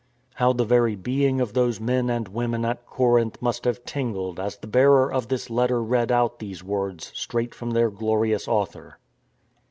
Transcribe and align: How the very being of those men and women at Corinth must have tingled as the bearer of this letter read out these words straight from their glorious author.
How 0.33 0.51
the 0.51 0.65
very 0.65 0.95
being 0.95 1.39
of 1.39 1.53
those 1.53 1.79
men 1.79 2.09
and 2.09 2.27
women 2.27 2.65
at 2.65 2.87
Corinth 2.87 3.39
must 3.39 3.65
have 3.65 3.85
tingled 3.85 4.39
as 4.39 4.57
the 4.57 4.65
bearer 4.65 5.13
of 5.13 5.27
this 5.27 5.47
letter 5.47 5.79
read 5.83 6.11
out 6.11 6.39
these 6.39 6.63
words 6.63 7.11
straight 7.13 7.53
from 7.53 7.69
their 7.69 7.91
glorious 7.91 8.47
author. 8.47 8.97